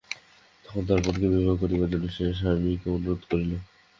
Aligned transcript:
তখন 0.65 0.81
তার 0.87 0.99
বোনকে 1.03 1.27
বিবাহ 1.33 1.55
করিবার 1.61 1.89
জন্য 1.93 2.05
সে 2.15 2.25
স্বামীকে 2.39 2.87
অনুরোধ 2.95 3.21
করিল। 3.29 3.51